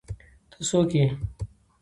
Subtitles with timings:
[0.51, 1.05] ته څوک ئې؟